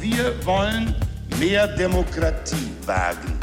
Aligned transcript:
Wir 0.00 0.32
wollen 0.44 0.94
mehr 1.40 1.66
Demokratie 1.66 2.70
wagen. 2.86 3.36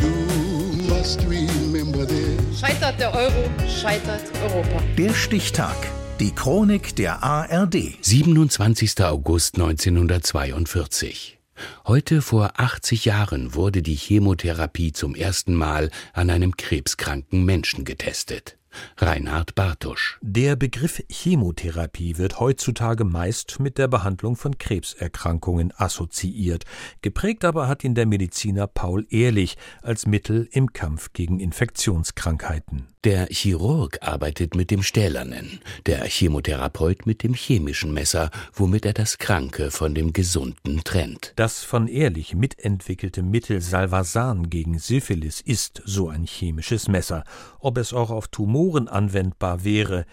Scheitert 2.58 3.00
der 3.00 3.13
Euro, 3.13 3.50
scheitert 3.67 4.24
Europa. 4.42 4.81
Der 4.97 5.13
Stichtag. 5.13 5.75
Die 6.21 6.33
Chronik 6.33 6.95
der 6.95 7.21
ARD. 7.21 7.97
27. 8.02 9.04
August 9.04 9.55
1942. 9.55 11.39
Heute 11.86 12.21
vor 12.21 12.54
80 12.55 13.03
Jahren 13.03 13.53
wurde 13.53 13.81
die 13.81 13.95
Chemotherapie 13.95 14.93
zum 14.93 15.13
ersten 15.13 15.55
Mal 15.55 15.91
an 16.13 16.29
einem 16.29 16.55
krebskranken 16.55 17.43
Menschen 17.43 17.83
getestet. 17.83 18.57
Reinhard 18.97 19.55
Bartusch. 19.55 20.17
Der 20.21 20.55
Begriff 20.55 21.03
Chemotherapie 21.09 22.17
wird 22.17 22.39
heutzutage 22.39 23.03
meist 23.03 23.59
mit 23.59 23.77
der 23.77 23.87
Behandlung 23.87 24.35
von 24.35 24.57
Krebserkrankungen 24.57 25.73
assoziiert. 25.75 26.65
Geprägt 27.01 27.45
aber 27.45 27.67
hat 27.67 27.83
ihn 27.83 27.95
der 27.95 28.05
Mediziner 28.05 28.67
Paul 28.67 29.05
Ehrlich 29.09 29.57
als 29.81 30.05
Mittel 30.05 30.47
im 30.52 30.73
Kampf 30.73 31.13
gegen 31.13 31.39
Infektionskrankheiten. 31.39 32.88
Der 33.05 33.27
Chirurg 33.27 33.99
arbeitet 34.02 34.55
mit 34.55 34.71
dem 34.71 34.81
stählernen, 34.81 35.59
der 35.85 36.05
Chemotherapeut 36.05 37.05
mit 37.05 37.21
dem 37.21 37.35
chemischen 37.35 37.94
Messer, 37.94 38.31
womit 38.52 38.83
er 38.83 38.94
das 38.94 39.19
Kranke 39.19 39.69
von 39.69 39.94
dem 39.94 40.11
Gesunden 40.11 40.83
trennt. 40.83 41.33
Das 41.35 41.63
von 41.63 41.88
Ehrlich 41.88 42.33
mitentwickelte 42.33 43.21
Mittel 43.21 43.61
Salvasan 43.61 44.49
gegen 44.49 44.80
Syphilis 44.80 45.39
ist 45.39 45.83
so 45.85 46.09
ein 46.09 46.25
chemisches 46.25 46.88
Messer. 46.88 47.25
Ob 47.59 47.77
es 47.77 47.94
auch 47.94 48.09
auf 48.09 48.27
Tumoren 48.65 48.87
anwendbar 48.87 49.63
wäre, 49.63 50.05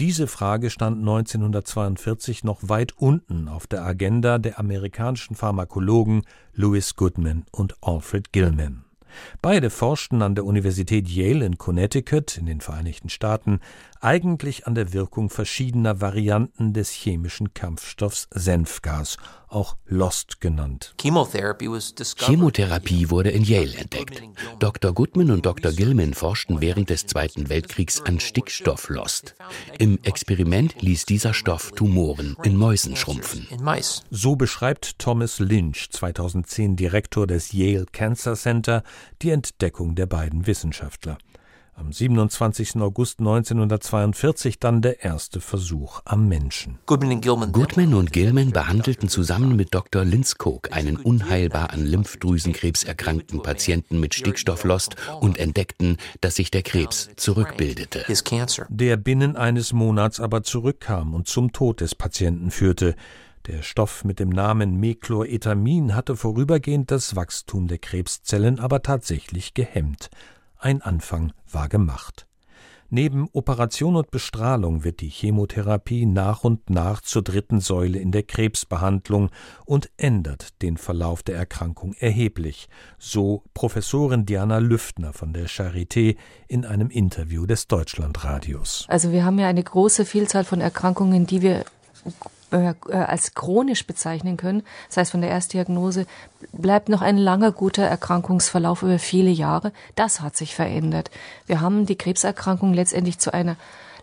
diese 0.00 0.28
Frage 0.28 0.70
stand 0.70 1.00
1942 1.00 2.42
noch 2.42 2.60
weit 2.62 2.92
unten 2.96 3.48
auf 3.48 3.66
der 3.66 3.84
Agenda 3.84 4.38
der 4.38 4.58
amerikanischen 4.58 5.36
Pharmakologen 5.36 6.22
Louis 6.54 6.96
Goodman 6.96 7.44
und 7.52 7.74
Alfred 7.82 8.32
Gilman. 8.32 8.84
Beide 9.42 9.68
forschten 9.68 10.22
an 10.22 10.34
der 10.34 10.46
Universität 10.46 11.06
Yale 11.06 11.44
in 11.44 11.58
Connecticut 11.58 12.38
in 12.38 12.46
den 12.46 12.62
Vereinigten 12.62 13.10
Staaten 13.10 13.60
eigentlich 14.00 14.66
an 14.66 14.74
der 14.74 14.94
Wirkung 14.94 15.28
verschiedener 15.28 16.00
Varianten 16.00 16.72
des 16.72 16.90
chemischen 16.90 17.52
Kampfstoffs 17.52 18.26
Senfgas, 18.32 19.18
auch 19.48 19.76
Lost 19.86 20.40
genannt. 20.40 20.94
Chemotherapie 22.18 23.10
wurde 23.10 23.30
in 23.30 23.44
Yale 23.44 23.76
entdeckt. 23.76 24.22
Dr. 24.58 24.92
Goodman 24.92 25.30
und 25.30 25.46
Dr. 25.46 25.72
Gilman 25.72 26.14
forschten 26.14 26.60
während 26.60 26.90
des 26.90 27.06
Zweiten 27.06 27.48
Weltkriegs 27.48 28.00
an 28.02 28.20
Stickstoff-Lost. 28.20 29.34
Im 29.78 29.98
Experiment 30.02 30.80
ließ 30.82 31.06
dieser 31.06 31.34
Stoff 31.34 31.72
Tumoren 31.72 32.36
in 32.42 32.56
Mäusen 32.56 32.96
schrumpfen. 32.96 33.46
So 34.10 34.36
beschreibt 34.36 34.98
Thomas 34.98 35.38
Lynch, 35.38 35.90
2010 35.90 36.76
Direktor 36.76 37.26
des 37.26 37.52
Yale 37.52 37.86
Cancer 37.90 38.34
Center, 38.34 38.82
die 39.22 39.30
Entdeckung 39.30 39.94
der 39.94 40.06
beiden 40.06 40.46
Wissenschaftler. 40.46 41.18
Am 41.78 41.92
27. 41.92 42.80
August 42.80 43.20
1942 43.20 44.58
dann 44.58 44.82
der 44.82 45.04
erste 45.04 45.40
Versuch 45.40 46.00
am 46.04 46.26
Menschen. 46.26 46.80
Goodman 47.52 47.94
und 47.94 48.12
Gilman 48.12 48.50
behandelten 48.50 49.08
zusammen 49.08 49.54
mit 49.54 49.72
Dr. 49.72 50.04
Linskog 50.04 50.72
einen 50.72 50.96
unheilbar 50.96 51.70
an 51.70 51.86
Lymphdrüsenkrebs 51.86 52.82
erkrankten 52.82 53.42
Patienten 53.42 54.00
mit 54.00 54.14
Stickstofflost 54.14 54.96
und 55.20 55.38
entdeckten, 55.38 55.98
dass 56.20 56.34
sich 56.34 56.50
der 56.50 56.62
Krebs 56.62 57.10
zurückbildete. 57.14 58.04
Der 58.70 58.96
binnen 58.96 59.36
eines 59.36 59.72
Monats 59.72 60.18
aber 60.18 60.42
zurückkam 60.42 61.14
und 61.14 61.28
zum 61.28 61.52
Tod 61.52 61.80
des 61.80 61.94
Patienten 61.94 62.50
führte. 62.50 62.96
Der 63.46 63.62
Stoff 63.62 64.04
mit 64.04 64.18
dem 64.18 64.30
Namen 64.30 64.80
Mechloretamin 64.80 65.94
hatte 65.94 66.16
vorübergehend 66.16 66.90
das 66.90 67.14
Wachstum 67.14 67.68
der 67.68 67.78
Krebszellen 67.78 68.58
aber 68.58 68.82
tatsächlich 68.82 69.54
gehemmt. 69.54 70.10
Ein 70.60 70.82
Anfang 70.82 71.32
war 71.48 71.68
gemacht. 71.68 72.26
Neben 72.90 73.28
Operation 73.32 73.94
und 73.94 74.10
Bestrahlung 74.10 74.82
wird 74.82 75.00
die 75.00 75.08
Chemotherapie 75.08 76.04
nach 76.04 76.42
und 76.42 76.68
nach 76.68 77.00
zur 77.00 77.22
dritten 77.22 77.60
Säule 77.60 77.98
in 77.98 78.10
der 78.10 78.24
Krebsbehandlung 78.24 79.30
und 79.66 79.90
ändert 79.98 80.60
den 80.62 80.78
Verlauf 80.78 81.22
der 81.22 81.36
Erkrankung 81.36 81.92
erheblich, 81.92 82.68
so 82.98 83.44
Professorin 83.54 84.26
Diana 84.26 84.58
Lüftner 84.58 85.12
von 85.12 85.32
der 85.32 85.48
Charité 85.48 86.16
in 86.48 86.64
einem 86.64 86.90
Interview 86.90 87.46
des 87.46 87.68
Deutschlandradios. 87.68 88.86
Also 88.88 89.12
wir 89.12 89.24
haben 89.24 89.38
ja 89.38 89.46
eine 89.46 89.62
große 89.62 90.04
Vielzahl 90.06 90.44
von 90.44 90.60
Erkrankungen, 90.60 91.26
die 91.26 91.42
wir 91.42 91.66
äh, 92.50 92.74
als 92.90 93.34
chronisch 93.34 93.86
bezeichnen 93.86 94.36
können. 94.36 94.62
Das 94.88 94.96
heißt, 94.96 95.10
von 95.12 95.20
der 95.20 95.30
Erstdiagnose 95.30 96.06
bleibt 96.52 96.88
noch 96.88 97.02
ein 97.02 97.16
langer, 97.18 97.52
guter 97.52 97.84
Erkrankungsverlauf 97.84 98.82
über 98.82 98.98
viele 98.98 99.30
Jahre. 99.30 99.72
Das 99.96 100.20
hat 100.20 100.36
sich 100.36 100.54
verändert. 100.54 101.10
Wir 101.46 101.60
haben 101.60 101.86
die 101.86 101.96
Krebserkrankung 101.96 102.74
letztendlich 102.74 103.18
zu 103.18 103.32
einer 103.32 103.56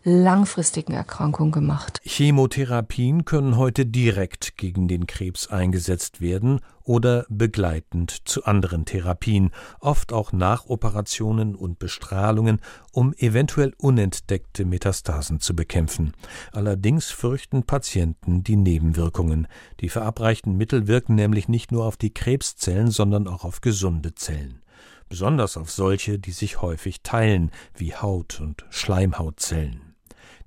langfristigen 0.07 0.93
Erkrankung 0.93 1.51
gemacht. 1.51 1.99
Chemotherapien 2.03 3.25
können 3.25 3.57
heute 3.57 3.87
direkt 3.87 4.55
gegen 4.55 4.87
den 4.87 5.07
Krebs 5.07 5.47
eingesetzt 5.47 6.21
werden 6.21 6.59
oder 6.83 7.25
begleitend 7.27 8.11
zu 8.25 8.45
anderen 8.45 8.85
Therapien, 8.85 9.49
oft 9.79 10.13
auch 10.13 10.31
nach 10.31 10.67
Operationen 10.67 11.55
und 11.55 11.79
Bestrahlungen, 11.79 12.61
um 12.91 13.13
eventuell 13.17 13.73
unentdeckte 13.79 14.63
Metastasen 14.63 15.39
zu 15.39 15.55
bekämpfen. 15.55 16.13
Allerdings 16.51 17.09
fürchten 17.09 17.63
Patienten 17.63 18.43
die 18.43 18.57
Nebenwirkungen. 18.57 19.47
Die 19.79 19.89
verabreichten 19.89 20.55
Mittel 20.55 20.85
wirken 20.85 21.15
nämlich 21.15 21.47
nicht 21.47 21.71
nur 21.71 21.83
auf 21.83 21.97
die 21.97 22.13
Krebszellen, 22.13 22.91
sondern 22.91 23.27
auch 23.27 23.43
auf 23.43 23.59
gesunde 23.59 24.13
Zellen 24.13 24.61
besonders 25.07 25.55
auf 25.55 25.69
solche, 25.69 26.17
die 26.17 26.31
sich 26.31 26.61
häufig 26.63 27.01
teilen, 27.03 27.51
wie 27.75 27.93
Haut- 27.93 28.41
und 28.41 28.65
Schleimhautzellen. 28.71 29.94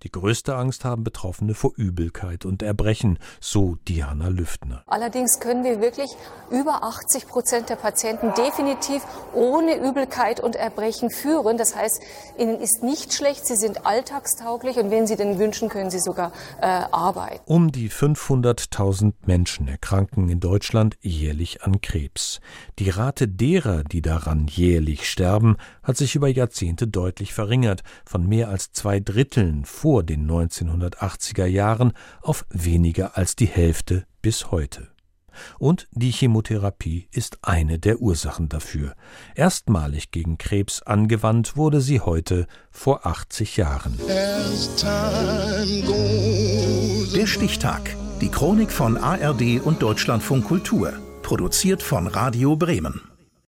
Die 0.04 0.12
größte 0.12 0.54
Angst 0.54 0.84
haben 0.84 1.03
Betroffene 1.03 1.54
vor 1.54 1.72
Übelkeit 1.75 2.44
und 2.44 2.62
Erbrechen, 2.62 3.19
so 3.41 3.76
Diana 3.88 4.28
Lüftner. 4.28 4.84
Allerdings 4.86 5.41
können 5.41 5.64
wir 5.64 5.81
wirklich 5.81 6.10
über 6.53 6.84
80 6.84 7.26
Prozent 7.26 7.69
der 7.69 7.75
Patienten 7.75 8.32
definitiv 8.34 9.03
ohne 9.34 9.76
Übelkeit 9.76 10.38
und 10.38 10.54
Erbrechen 10.54 11.10
führen. 11.10 11.59
Das 11.59 11.75
heißt, 11.75 12.00
ihnen 12.38 12.60
ist 12.60 12.84
nicht 12.84 13.12
schlecht, 13.12 13.44
sie 13.44 13.56
sind 13.56 13.86
alltagstauglich 13.86 14.76
und 14.76 14.92
wenn 14.92 15.09
sie 15.09 15.16
denn 15.16 15.41
wünschen, 15.41 15.69
können 15.69 15.91
sie 15.91 15.98
sogar 15.98 16.30
äh, 16.60 16.66
arbeiten. 16.66 17.41
Um 17.47 17.72
die 17.72 17.91
500.000 17.91 19.15
Menschen 19.26 19.66
erkranken 19.66 20.28
in 20.28 20.38
Deutschland 20.38 20.97
jährlich 21.00 21.65
an 21.65 21.80
Krebs. 21.80 22.41
Die 22.78 22.91
Rate 22.91 23.26
derer, 23.26 23.82
die 23.82 24.03
daran 24.03 24.47
jährlich 24.47 25.10
sterben, 25.10 25.56
hat 25.82 25.97
sich 25.97 26.15
über 26.15 26.28
Jahrzehnte 26.28 26.86
deutlich 26.86 27.34
verringert, 27.34 27.82
von 28.04 28.28
mehr 28.28 28.48
als 28.48 28.70
zwei 28.70 29.00
Dritteln 29.00 29.65
vor 29.65 29.88
vor 29.88 30.03
den 30.03 30.31
1980er 30.31 31.47
Jahren 31.47 31.94
auf 32.21 32.44
weniger 32.50 33.16
als 33.16 33.37
die 33.37 33.47
Hälfte 33.47 34.04
bis 34.21 34.50
heute. 34.50 34.88
Und 35.59 35.88
die 35.93 36.10
Chemotherapie 36.10 37.09
ist 37.10 37.38
eine 37.41 37.78
der 37.78 38.03
Ursachen 38.03 38.50
dafür. 38.50 38.93
Erstmalig 39.34 40.10
gegen 40.10 40.37
Krebs 40.37 40.82
angewandt 40.82 41.56
wurde 41.56 41.81
sie 41.81 42.00
heute 42.00 42.47
vor 42.71 43.06
80 43.06 43.56
Jahren. 43.56 43.98
Der 47.15 47.27
Stichtag. 47.27 47.97
Die 48.21 48.28
Chronik 48.28 48.71
von 48.71 48.98
ARD 48.98 49.62
und 49.65 49.81
Deutschlandfunk 49.81 50.44
Kultur. 50.44 50.93
Produziert 51.22 51.82
von 51.82 52.09
Radio 52.09 52.56
Bremen. 52.56 53.08